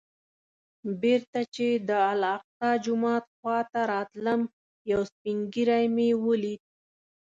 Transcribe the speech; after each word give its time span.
بېرته 1.01 1.39
چې 1.55 1.67
د 1.87 1.89
الاقصی 2.11 2.71
جومات 2.83 3.23
خوا 3.37 3.59
ته 3.71 3.79
راتلم 3.93 4.41
یو 4.91 5.01
سپین 5.11 5.37
ږیری 5.53 5.85
مې 5.95 6.09
ولید. 6.25 6.61